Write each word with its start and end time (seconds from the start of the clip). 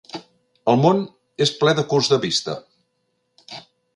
El 0.71 0.79
món 0.85 1.03
és 1.47 1.51
ple 1.59 1.75
de 1.81 1.85
curts 1.93 2.11
de 2.15 2.21
vista! 2.25 2.57